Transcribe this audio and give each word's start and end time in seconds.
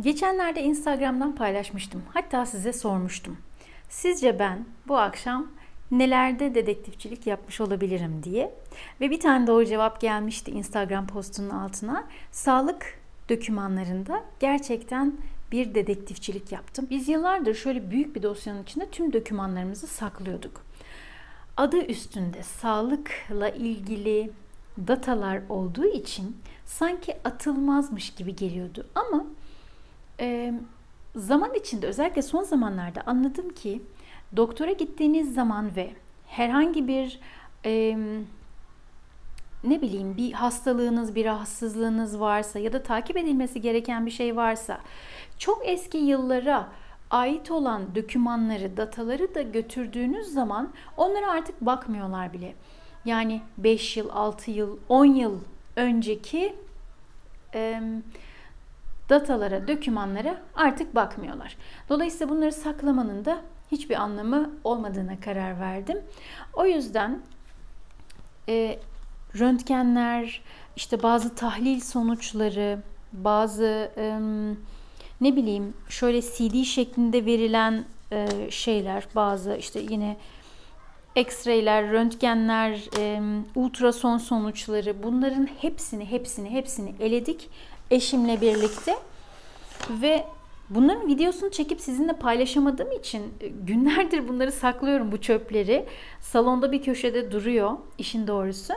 Geçenlerde 0.00 0.62
Instagram'dan 0.62 1.34
paylaşmıştım. 1.34 2.02
Hatta 2.14 2.46
size 2.46 2.72
sormuştum. 2.72 3.38
Sizce 3.88 4.38
ben 4.38 4.64
bu 4.88 4.98
akşam 4.98 5.46
nelerde 5.90 6.54
dedektifçilik 6.54 7.26
yapmış 7.26 7.60
olabilirim 7.60 8.22
diye. 8.22 8.54
Ve 9.00 9.10
bir 9.10 9.20
tane 9.20 9.46
doğru 9.46 9.66
cevap 9.66 10.00
gelmişti 10.00 10.50
Instagram 10.50 11.06
postunun 11.06 11.50
altına. 11.50 12.04
Sağlık 12.32 12.98
dokümanlarında 13.28 14.24
gerçekten 14.40 15.14
bir 15.52 15.74
dedektifçilik 15.74 16.52
yaptım. 16.52 16.86
Biz 16.90 17.08
yıllardır 17.08 17.54
şöyle 17.54 17.90
büyük 17.90 18.16
bir 18.16 18.22
dosyanın 18.22 18.62
içinde 18.62 18.90
tüm 18.90 19.12
dokümanlarımızı 19.12 19.86
saklıyorduk. 19.86 20.64
Adı 21.56 21.84
üstünde 21.86 22.42
sağlıkla 22.42 23.48
ilgili 23.48 24.30
datalar 24.86 25.42
olduğu 25.48 25.86
için 25.86 26.36
sanki 26.64 27.16
atılmazmış 27.24 28.14
gibi 28.14 28.36
geliyordu. 28.36 28.86
Ama 28.94 29.24
e, 30.20 30.54
zaman 31.16 31.54
içinde 31.54 31.86
özellikle 31.86 32.22
son 32.22 32.42
zamanlarda 32.42 33.02
anladım 33.06 33.48
ki 33.48 33.82
doktora 34.36 34.72
gittiğiniz 34.72 35.34
zaman 35.34 35.76
ve 35.76 35.92
herhangi 36.26 36.88
bir 36.88 37.20
e, 37.64 37.98
ne 39.64 39.82
bileyim 39.82 40.16
bir 40.16 40.32
hastalığınız, 40.32 41.14
bir 41.14 41.24
rahatsızlığınız 41.24 42.20
varsa 42.20 42.58
ya 42.58 42.72
da 42.72 42.82
takip 42.82 43.16
edilmesi 43.16 43.60
gereken 43.60 44.06
bir 44.06 44.10
şey 44.10 44.36
varsa 44.36 44.80
çok 45.38 45.68
eski 45.68 45.98
yıllara 45.98 46.68
ait 47.10 47.50
olan 47.50 47.94
dokümanları, 47.94 48.76
dataları 48.76 49.34
da 49.34 49.42
götürdüğünüz 49.42 50.26
zaman 50.26 50.72
onlara 50.96 51.30
artık 51.30 51.60
bakmıyorlar 51.60 52.32
bile. 52.32 52.54
Yani 53.04 53.42
5 53.58 53.96
yıl, 53.96 54.08
6 54.10 54.50
yıl, 54.50 54.78
10 54.88 55.04
yıl 55.04 55.40
önceki 55.76 56.56
e, 57.54 57.82
datalara, 59.08 59.68
dokümanlara 59.68 60.36
artık 60.54 60.94
bakmıyorlar. 60.94 61.56
Dolayısıyla 61.88 62.28
bunları 62.34 62.52
saklamanın 62.52 63.24
da 63.24 63.38
hiçbir 63.72 63.94
anlamı 63.94 64.50
olmadığına 64.64 65.20
karar 65.20 65.60
verdim. 65.60 65.98
O 66.52 66.66
yüzden 66.66 67.20
e, 68.48 68.78
röntgenler, 69.38 70.42
işte 70.76 71.02
bazı 71.02 71.34
tahlil 71.34 71.80
sonuçları, 71.80 72.78
bazı 73.12 73.90
e, 73.96 74.18
ne 75.20 75.36
bileyim 75.36 75.74
şöyle 75.88 76.22
CD 76.22 76.64
şeklinde 76.64 77.26
verilen 77.26 77.84
e, 78.12 78.50
şeyler, 78.50 79.04
bazı 79.14 79.56
işte 79.56 79.80
yine 79.80 80.16
X-ray'ler, 81.16 81.90
röntgenler, 81.90 82.88
e, 82.98 83.20
ultrason 83.54 84.18
sonuçları 84.18 85.02
bunların 85.02 85.48
hepsini 85.60 86.04
hepsini 86.10 86.50
hepsini 86.50 86.94
eledik 87.00 87.50
eşimle 87.90 88.40
birlikte 88.40 88.94
ve 89.90 90.24
bunların 90.70 91.08
videosunu 91.08 91.50
çekip 91.50 91.80
sizinle 91.80 92.12
paylaşamadığım 92.12 92.92
için 92.92 93.22
e, 93.40 93.48
günlerdir 93.48 94.28
bunları 94.28 94.52
saklıyorum 94.52 95.12
bu 95.12 95.20
çöpleri. 95.20 95.86
Salonda 96.20 96.72
bir 96.72 96.82
köşede 96.82 97.32
duruyor 97.32 97.72
işin 97.98 98.26
doğrusu. 98.26 98.74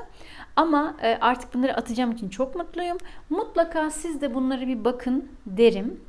Ama 0.55 0.97
e, 1.01 1.17
artık 1.21 1.53
bunları 1.53 1.77
atacağım 1.77 2.11
için 2.11 2.29
çok 2.29 2.55
mutluyum. 2.55 2.97
Mutlaka 3.29 3.91
siz 3.91 4.21
de 4.21 4.35
bunları 4.35 4.67
bir 4.67 4.85
bakın 4.85 5.29
derim. 5.45 5.99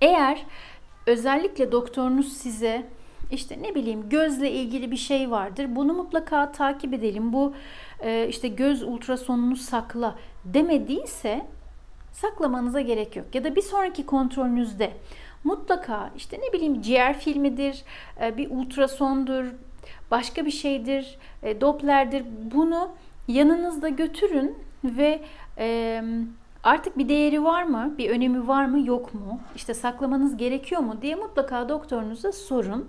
Eğer 0.00 0.46
özellikle 1.06 1.72
doktorunuz 1.72 2.32
size 2.32 2.86
işte 3.30 3.62
ne 3.62 3.74
bileyim 3.74 4.08
gözle 4.08 4.50
ilgili 4.50 4.90
bir 4.90 4.96
şey 4.96 5.30
vardır. 5.30 5.66
Bunu 5.76 5.92
mutlaka 5.92 6.52
takip 6.52 6.94
edelim. 6.94 7.32
Bu 7.32 7.54
e, 8.00 8.28
işte 8.28 8.48
göz 8.48 8.82
ultrasonunu 8.82 9.56
sakla 9.56 10.14
demediyse 10.44 11.46
saklamanıza 12.20 12.80
gerek 12.80 13.16
yok. 13.16 13.34
Ya 13.34 13.44
da 13.44 13.56
bir 13.56 13.62
sonraki 13.62 14.06
kontrolünüzde 14.06 14.92
mutlaka 15.44 16.10
işte 16.16 16.38
ne 16.38 16.52
bileyim 16.52 16.82
ciğer 16.82 17.20
filmidir, 17.20 17.84
e, 18.20 18.36
bir 18.36 18.50
ultrasondur, 18.50 19.44
başka 20.10 20.46
bir 20.46 20.50
şeydir, 20.50 21.18
e, 21.42 21.60
Doppler'dir. 21.60 22.24
Bunu 22.54 22.88
yanınızda 23.28 23.88
götürün 23.88 24.58
ve 24.84 25.22
artık 26.64 26.98
bir 26.98 27.08
değeri 27.08 27.44
var 27.44 27.62
mı, 27.62 27.94
bir 27.98 28.10
önemi 28.10 28.48
var 28.48 28.66
mı, 28.66 28.86
yok 28.86 29.14
mu? 29.14 29.40
İşte 29.56 29.74
saklamanız 29.74 30.36
gerekiyor 30.36 30.80
mu 30.80 31.02
diye 31.02 31.14
mutlaka 31.14 31.68
doktorunuza 31.68 32.32
sorun. 32.32 32.88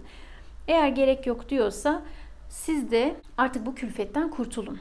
Eğer 0.68 0.88
gerek 0.88 1.28
yok 1.28 1.50
diyorsa 1.50 2.02
siz 2.50 2.92
de 2.92 3.16
artık 3.38 3.66
bu 3.66 3.76
külfetten 3.76 4.30
kurtulun. 4.30 4.80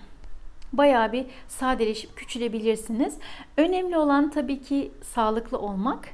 Bayağı 0.73 1.13
bir 1.13 1.27
sadeleşip 1.49 2.17
küçülebilirsiniz. 2.17 3.19
Önemli 3.57 3.99
olan 3.99 4.31
tabii 4.31 4.63
ki 4.63 4.91
sağlıklı 5.03 5.59
olmak. 5.59 6.09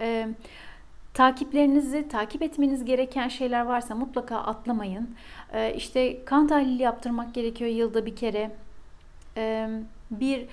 Ee, 0.00 0.28
takiplerinizi, 1.14 2.08
takip 2.08 2.42
etmeniz 2.42 2.84
gereken 2.84 3.28
şeyler 3.28 3.64
varsa 3.64 3.94
mutlaka 3.94 4.36
atlamayın. 4.36 5.14
Ee, 5.52 5.74
işte 5.74 6.24
kan 6.24 6.46
tahlili 6.46 6.82
yaptırmak 6.82 7.34
gerekiyor 7.34 7.70
yılda 7.70 8.06
bir 8.06 8.16
kere. 8.16 8.50
Ee, 9.36 9.68
bir 10.10 10.46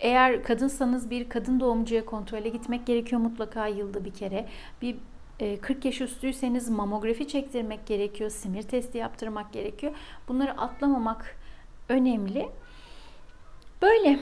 eğer 0.00 0.42
kadınsanız 0.42 1.10
bir 1.10 1.28
kadın 1.28 1.60
doğumcuya 1.60 2.04
kontrole 2.04 2.48
gitmek 2.48 2.86
gerekiyor 2.86 3.20
mutlaka 3.20 3.66
yılda 3.66 4.04
bir 4.04 4.14
kere. 4.14 4.46
Bir 4.82 4.96
40 5.60 5.84
e, 5.84 5.88
yaş 5.88 6.00
üstüyseniz 6.00 6.70
mamografi 6.70 7.28
çektirmek 7.28 7.86
gerekiyor, 7.86 8.30
simir 8.30 8.62
testi 8.62 8.98
yaptırmak 8.98 9.52
gerekiyor. 9.52 9.92
Bunları 10.28 10.60
atlamamak 10.60 11.36
önemli. 11.90 12.48
Böyle. 13.82 14.20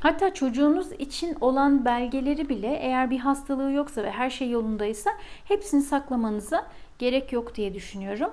Hatta 0.00 0.34
çocuğunuz 0.34 0.92
için 0.92 1.36
olan 1.40 1.84
belgeleri 1.84 2.48
bile 2.48 2.78
eğer 2.82 3.10
bir 3.10 3.18
hastalığı 3.18 3.72
yoksa 3.72 4.02
ve 4.02 4.10
her 4.10 4.30
şey 4.30 4.50
yolundaysa 4.50 5.10
hepsini 5.44 5.82
saklamanıza 5.82 6.66
gerek 6.98 7.32
yok 7.32 7.54
diye 7.54 7.74
düşünüyorum. 7.74 8.30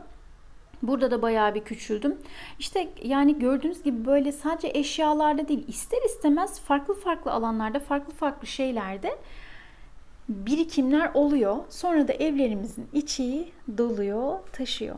Burada 0.81 1.11
da 1.11 1.21
bayağı 1.21 1.55
bir 1.55 1.63
küçüldüm. 1.63 2.17
İşte 2.59 2.89
yani 3.03 3.39
gördüğünüz 3.39 3.83
gibi 3.83 4.05
böyle 4.05 4.31
sadece 4.31 4.71
eşyalarda 4.73 5.47
değil 5.47 5.67
ister 5.67 5.99
istemez 6.05 6.59
farklı 6.59 6.93
farklı 6.93 7.31
alanlarda 7.31 7.79
farklı 7.79 8.13
farklı 8.13 8.47
şeylerde 8.47 9.17
birikimler 10.29 11.11
oluyor. 11.13 11.57
Sonra 11.69 12.07
da 12.07 12.13
evlerimizin 12.13 12.87
içi 12.93 13.51
doluyor, 13.77 14.39
taşıyor. 14.53 14.95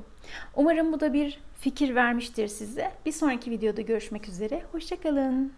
Umarım 0.56 0.94
bu 0.94 1.00
da 1.00 1.14
bir 1.14 1.40
fikir 1.60 1.96
vermiştir 1.96 2.48
size. 2.48 2.92
Bir 3.06 3.12
sonraki 3.12 3.52
videoda 3.52 3.82
görüşmek 3.82 4.28
üzere. 4.28 4.64
Hoşçakalın. 4.72 5.54